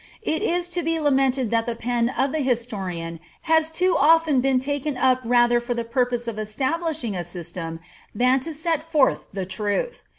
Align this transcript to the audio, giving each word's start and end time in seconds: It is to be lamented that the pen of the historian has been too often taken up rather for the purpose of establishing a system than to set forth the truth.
It 0.23 0.41
is 0.41 0.67
to 0.69 0.81
be 0.81 0.99
lamented 0.99 1.51
that 1.51 1.67
the 1.67 1.75
pen 1.75 2.09
of 2.09 2.31
the 2.31 2.39
historian 2.39 3.19
has 3.41 3.67
been 3.69 3.75
too 3.75 3.95
often 3.95 4.57
taken 4.59 4.97
up 4.97 5.19
rather 5.23 5.59
for 5.59 5.75
the 5.75 5.83
purpose 5.83 6.27
of 6.27 6.39
establishing 6.39 7.15
a 7.15 7.23
system 7.23 7.79
than 8.15 8.39
to 8.39 8.51
set 8.51 8.81
forth 8.83 9.27
the 9.31 9.45
truth. 9.45 10.01